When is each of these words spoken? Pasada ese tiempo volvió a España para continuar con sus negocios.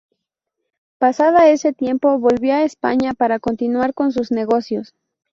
Pasada 0.97 1.47
ese 1.51 1.73
tiempo 1.73 2.17
volvió 2.17 2.55
a 2.55 2.63
España 2.63 3.13
para 3.13 3.37
continuar 3.37 3.93
con 3.93 4.11
sus 4.11 4.31
negocios. 4.31 4.95